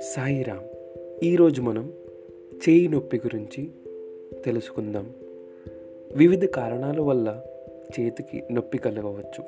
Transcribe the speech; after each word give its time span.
సాయిరామ్ 0.00 0.64
ఈరోజు 1.24 1.62
మనం 1.62 1.92
చేయి 2.68 2.88
నొప్పి 2.88 3.16
గురించి 3.16 3.68
తెలుసుకుందాం. 4.44 5.14
వివిధ 6.16 6.44
కారణాల 6.44 7.00
వల్ల 7.00 7.42
చేతికి 8.00 8.42
నొప్పి 8.52 8.78
కలగవచ్చు. 8.78 9.44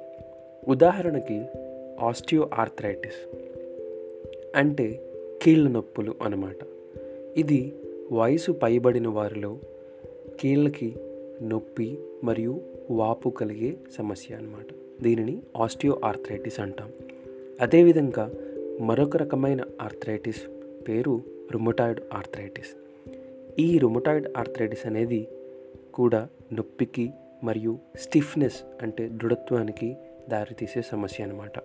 ఉదాహరణకి 0.68 1.44
ఆస్టియో 2.00 2.50
ఆర్థరైటిస్ 2.54 3.36
అంటే 4.56 5.00
కీళ్ళ 5.42 5.68
నొప్పులు 5.68 6.14
అన్నమాట. 6.22 6.56
ఇది 7.36 7.72
వయసు 8.12 8.52
పైబడిన 8.52 9.08
వారిలో 9.08 9.58
కీళ్ళకి 10.40 10.94
నొప్పి 11.42 11.98
మరియు 12.24 12.60
వాపు 12.90 13.28
కలిగే 13.28 13.74
సమస్య 13.96 14.34
అన్నమాట. 14.34 14.66
దీనిని 15.02 15.42
ఆస్టియో 15.56 16.00
ఆర్థరైటిస్ 16.04 16.60
అంటాం. 16.60 16.92
అదేవిధంగా 17.60 18.30
మరొక 18.80 19.16
రకమైన 19.16 19.60
ఆర్థరైటిస్ 19.82 20.40
పేరు 20.88 21.22
రుమటాయిడ్ 21.52 22.00
ఆర్థరైటిస్. 22.14 22.76
ఈ 23.60 23.78
రుమటాయిడ్ 23.78 24.28
ఆర్థరైటిస్ 24.36 24.86
అనేది 24.86 25.28
కూడా 25.94 26.28
నొప్పికి 26.52 27.10
మరియు 27.44 27.78
స్టిఫ్నెస్ 28.00 28.82
అంటే 28.82 29.08
దృఢత్వానికి 29.08 29.96
దారితీసే 30.30 30.82
సమస్య 30.82 31.24
అన్నమాట. 31.24 31.58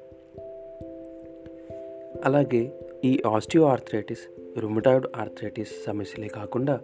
అలాగే 2.26 2.72
ఈ 3.06 3.24
ఆస్టియో 3.28 3.64
ఆర్థరైటిస్ 3.64 4.60
రుమటాయిడ్ 4.60 5.08
ఆర్థరైటిస్ 5.16 5.86
సమస్యలే 5.86 6.28
కాకుండా 6.28 6.80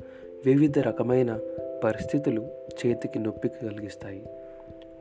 వివిధ 0.46 0.80
రకమైన 0.80 1.40
పరిస్థితులు 1.84 2.48
చేతికి 2.86 3.20
నొప్పికి 3.20 3.68
కలిగిస్తాయి. 3.68 4.24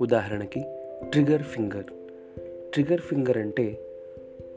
ఉదాహరణకి 0.01 0.65
ట్రిగర్ 1.03 1.43
ఫింగర్. 1.43 1.85
ట్రిగర్ 2.73 3.01
ఫింగర్ 3.01 3.39
అంటే 3.39 3.79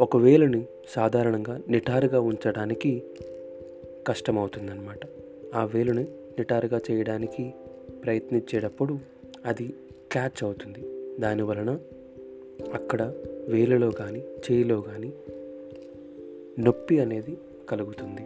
ఒక 0.02 0.18
వేలుని 0.18 0.66
సాధారణంగా 0.90 1.62
నిటారుగా 1.70 2.20
ఉంచడానికి 2.20 3.04
కష్టమవుతుందన్నమాట. 4.08 5.00
ఆ 5.56 5.66
వేలుని 5.66 6.04
నిటారుగా 6.38 6.82
చేయడానికి 6.92 7.54
ప్రయత్నించేటప్పుడు 8.04 8.98
అది 9.46 9.74
క్యాచ్ 10.12 10.44
అవుతుంది. 10.44 11.12
దానివలన 11.20 11.80
అక్కడ 12.74 13.14
వేలులో 13.48 13.92
కానీ 13.92 14.20
చేయిలో 14.20 14.82
కానీ 14.82 15.14
నొప్పి 16.60 17.00
అనేది 17.00 17.38
కలుగుతుంది. 17.70 18.22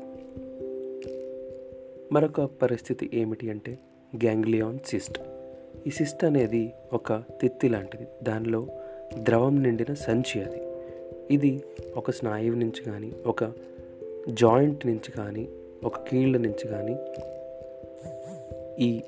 మరొక 2.13 2.41
పరిస్థితి 2.41 3.09
ఏమిటి 3.13 3.49
అంటే 3.49 3.77
గ్యాంగ్లియాన్ 4.23 4.79
సిస్ట్ 4.85 5.19
ఈ 5.87 5.89
సిస్ట్ 5.89 6.23
అనేది 6.23 6.73
ఒక 6.93 7.13
తిత్తి 7.13 7.69
లాంటిది. 7.69 8.07
దానిలో 8.23 8.67
ద్రవం 9.23 9.63
నిండిన 9.63 9.93
సంచి 9.93 10.43
అది. 10.43 10.61
ఇది 11.33 11.63
ఒక 11.95 12.11
స్నాయువు 12.11 12.55
నుంచి 12.55 12.83
కానీ 12.83 13.11
ఒక 13.25 13.43
జాయింట్ 14.29 14.85
నుంచి 14.85 15.11
కానీ 15.11 15.47
ఒక 15.83 15.97
కీళ్ళ 15.97 16.37
నుంచి 16.37 16.67
కానీ 16.67 16.97
ఈ 18.79 19.01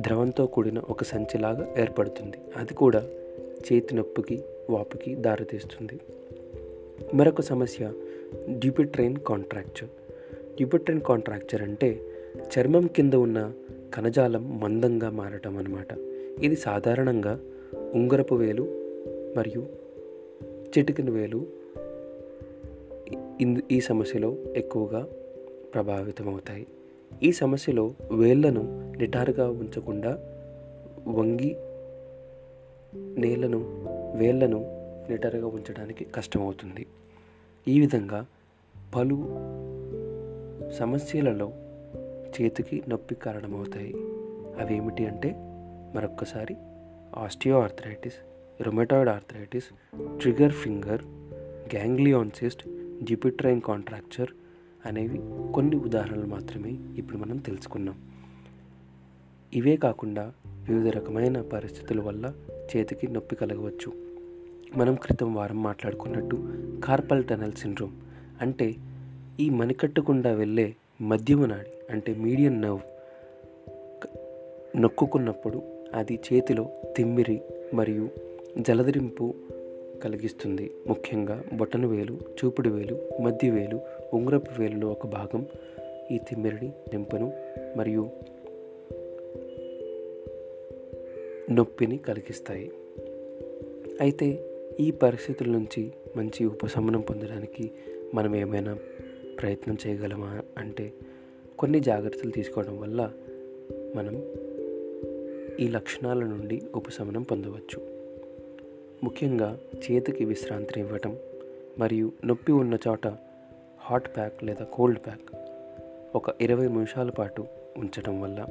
ద్రవంతో 0.00 0.46
కూడిన 0.46 0.78
ఒక 0.78 1.02
సంచిలాగా 1.02 1.74
ఏర్పడుతుంది. 1.78 2.36
అది 2.56 2.74
కూడా 2.74 3.08
చేతి 3.72 3.94
నొప్పికి 3.94 4.42
వాపుకి 4.70 5.14
దారితీస్తుంది. 5.14 6.00
మరొక 7.14 7.40
సమస్య 7.40 7.92
డ్యూపిట్రైన్ 8.48 9.16
కాంట్రాక్చర్. 9.16 9.88
డ్యూపిట్రైన్ 10.56 11.00
కాంట్రాక్చర్ 11.00 11.62
అంటే 11.62 12.00
చర్మం 12.58 12.86
కింద 12.86 13.14
ఉన్న 13.14 13.52
కణజాలం 13.94 14.60
మందంగా 14.60 15.10
మారటం 15.10 15.56
అన్నమాట. 15.58 16.11
ఇది 16.40 16.56
సాధారణంగా 16.56 17.40
ఉంగరపు 17.94 18.34
వేలు 18.34 18.62
మరియు 19.36 19.66
చిటికిన 20.78 21.10
వేలు 21.10 21.46
ఈ 23.70 23.80
సమస్యలో 23.80 24.36
ఎక్కువగా 24.56 25.08
ప్రభావితమవుతాయి. 25.74 26.66
ఈ 27.22 27.32
సమస్యలో 27.32 27.94
వేళ్ళను 28.12 28.92
నిటారుగా 28.98 29.50
ఉంచకుండా 29.50 30.10
వంగి 31.08 31.56
నేలను 32.94 33.88
వేళ్ళను 34.16 34.58
నిటారుగా 35.10 35.46
ఉంచడానికి 35.46 36.04
కష్టమవుతుంది. 36.04 36.86
ఈ 37.68 37.80
విధంగా 37.80 38.26
పలు 38.94 39.14
సమస్యలలో 40.72 41.52
చేతికి 42.40 42.82
నొప్పి 42.88 43.14
కారణమవుతాయి. 43.14 43.94
అవి 44.60 44.76
ఏమిటి 44.76 45.06
అంటే 45.06 45.51
మరొక్కసారి 45.94 46.56
osteoarthritis 47.60 48.14
rheumatoid 48.62 49.08
arthritis 49.08 49.64
trigger 50.20 50.52
finger 50.52 51.02
ganglion cyst 51.74 52.62
Dupuytren 53.02 53.60
contracture 53.60 54.28
అనేవి 54.86 55.20
కొన్ని 55.52 55.76
ఉదాహరణలు 55.76 56.26
మాత్రమే 56.26 56.70
ఇప్పుడు 56.96 57.18
మనం 57.18 57.36
తెలుసుకున్నాం. 57.36 57.94
ఇవే 59.54 59.76
కాకుండా 59.76 60.32
వివిధ 60.68 60.96
రకమైన 60.96 61.40
పరిస్థితుల 61.40 62.00
వల్ల 62.00 62.32
చేతికి 62.76 63.08
నొప్పి 63.08 63.36
కలగవచ్చు. 63.36 63.92
మనం 64.76 64.94
క్రితం 64.94 65.34
వారం 65.34 65.62
మాట్లాడుకున్నట్టు 65.62 66.52
కార్పల్ 66.84 67.24
టనల్ 67.24 67.52
సిండ్రోమ్ 67.52 67.92
అంటే 68.40 68.74
ఈ 69.40 69.50
మణికట్టుకుండా 69.50 70.32
వెళ్ళే 70.32 70.76
మధ్యమ 71.00 71.46
నాడి 71.46 71.92
అంటే 71.92 72.14
మీడియం 72.14 72.60
నర్వ్ 72.60 72.80
నొక్కుకున్నప్పుడు 74.76 75.81
అది 75.94 76.18
చేతిలో 76.32 76.70
తిమ్మిరి 76.96 77.40
మరియు 77.74 78.08
జలదరింపు 78.58 79.34
కలిగిస్తుంది. 80.04 80.70
ముఖ్యంగా 80.86 81.44
బొటన 81.52 81.86
వేలు 81.86 82.12
చూపుడు 82.12 82.68
వేలు 82.68 83.22
మధ్య 83.22 83.50
వేలు 83.50 83.80
ఉంగరపు 84.14 84.60
వేలులో 84.60 84.88
ఒక 84.88 85.06
భాగం 85.06 85.46
ఈ 86.10 86.18
తిమ్మిరిని 86.18 86.72
నింపను 86.92 87.32
మరియు 87.76 88.10
నొప్పిని 91.50 91.98
కలిగిస్తాయి. 91.98 92.72
అయితే 94.00 94.48
ఈ 94.80 94.90
పరిస్థితుల 94.90 95.50
నుంచి 95.50 95.92
మంచి 96.16 96.44
ఉపశమనం 96.44 97.00
పొందడానికి 97.00 97.70
మనం 98.14 98.36
ఏమైనా 98.36 98.78
ప్రయత్నం 99.40 99.76
చేయగలమా 99.86 100.42
అంటే 100.58 100.92
కొన్ని 101.58 101.80
జాగ్రత్తలు 101.80 102.30
తీసుకోవడం 102.30 102.80
వల్ల 102.80 103.12
మనం 103.94 104.22
ఈ 105.62 105.68
లక్షణాల 105.68 106.18
నుండి 106.18 106.62
ఉపశమనం 106.74 107.22
పొందవచ్చు. 107.22 107.86
ముఖ్యంగా 109.04 109.58
చేతికి 109.76 110.24
విశ్రాంతిని 110.24 110.86
ఇవ్వటం 110.86 111.16
మరియు 111.78 112.12
నొప్పి 112.24 112.52
ఉన్న 112.52 112.78
చోట 112.88 113.06
హాట్ 113.80 114.16
ప్యాక్ 114.16 114.44
లేదా 114.44 114.64
కోల్డ్ 114.64 114.98
ప్యాక్ 114.98 115.36
ఒక 116.16 116.24
ఇరవై 116.40 116.68
నిమిషాల 116.68 117.10
పాటు 117.10 117.44
ఉంచటం 117.76 118.20
వల్ల 118.20 118.46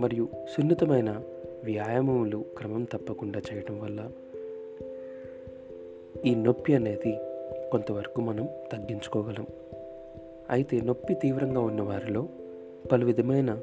మరియు 0.00 0.28
సున్నితమైన 0.54 1.22
వ్యాయామములు 1.64 2.44
క్రమం 2.58 2.84
తప్పకుండా 2.84 3.40
చేయటం 3.52 3.80
వల్ల 3.80 4.10
ఈ 6.26 6.34
నొప్పి 6.34 6.74
అనేది 6.74 7.16
కొంతవరకు 7.70 8.20
మనం 8.20 8.48
తగ్గించుకోగలం. 8.72 9.46
అయితే 10.50 10.80
నొప్పి 10.80 11.14
తీవ్రంగా 11.14 11.60
ఉన్న 11.60 11.82
వారిలో 11.82 12.28
పలు 12.92 13.04
విధమైన 13.04 13.58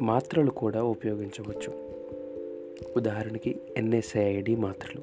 మాత్రలు 0.00 0.50
కూడా 0.50 0.82
ఉపయోగించవచ్చు. 0.82 1.94
ఉదాహరణకి 2.96 3.60
ఎన్ఎస్ఐడి 3.76 4.56
మాత్రలు 4.56 5.02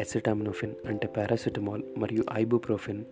ఎసిటామినోఫిన్ 0.00 0.72
అంటే 0.86 1.06
పారాసిటమాల్ 1.06 1.82
మరియు 1.98 2.24
ఐబుప్రోఫిన్ 2.34 3.04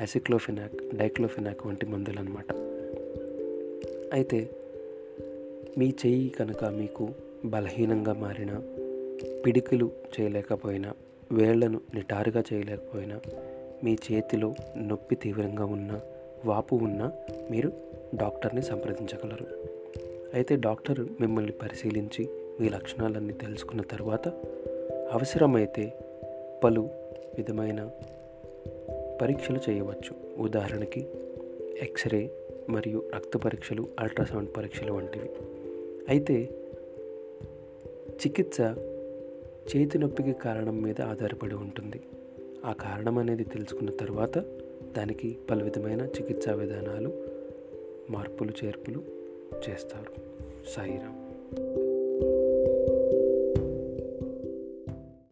అసిక్లోఫినాక్ 0.00 0.96
డైక్లోఫినాక్ 0.96 1.66
వంటి 1.66 1.86
మందులు 1.86 2.20
అనమాట 2.20 2.52
అయితే 4.12 4.50
మీ 5.78 5.94
చెయ్యి 6.06 6.28
కనుక 6.28 6.64
మీకు 6.64 7.08
బలహీనంగా 7.44 8.12
మారిన 8.12 8.60
పిడికిలు 9.46 9.90
చేయలేకపోయినా 10.20 10.92
వేళ్ళను 11.32 11.80
నిటారుగా 11.94 12.42
చేయలేకపోయినా 12.52 13.20
మీ 13.84 13.96
చేతిలో 14.12 14.54
నొప్పి 14.76 15.14
తీవ్రంగా 15.14 15.64
ఉన్న 15.64 16.00
వాపు 16.44 16.76
ఉన్నా 16.76 17.12
మీరు 17.50 17.72
డాక్టర్ని 18.14 18.62
సంప్రదించగలరు. 18.62 19.73
అయితే 20.34 20.56
డాక్టర్ 20.56 21.00
మిమ్మల్ని 21.20 21.52
పరిశీలించి 21.52 22.28
మీ 22.60 22.68
లక్షణాలన్నీ 22.68 23.32
తెలుసుకున్న 23.32 23.82
తర్వాత 23.82 24.28
అవసరమైతే 25.12 25.92
పలు 26.64 26.80
విధమైన 27.36 27.90
పరీక్షలు 29.22 29.60
చేయవచ్చు. 29.70 30.42
ఉదాహరణకి 30.42 31.06
ఎక్స్రే 31.82 32.30
మరియు 32.70 33.02
రక్త 33.14 33.36
పరీక్షలు 33.36 33.88
అల్ట్రాసౌండ్ 34.00 34.56
పరీక్షలు 34.56 34.92
వంటివి. 34.92 35.30
అయితే 36.08 36.48
చికిత్స 38.14 38.60
చేతి 39.76 39.98
నొప్పికి 39.98 40.32
కారణం 40.32 40.82
మీద 40.82 41.00
ఆధారపడి 41.00 41.54
ఉంటుంది. 41.54 42.00
ఆ 42.64 42.72
కారణం 42.72 43.18
అనేది 43.18 43.44
తెలుసుకున్న 43.44 43.90
తర్వాత 43.90 44.38
దానికి 44.96 45.38
పలు 45.50 45.64
విధమైన 45.64 46.00
చికిత్సా 46.00 46.52
విధానాలు 46.54 47.12
మార్పులు 48.10 48.52
చేర్పులు 48.64 49.23
చేస్తారు. 49.68 50.12
సాయిరామ్ 50.68 51.20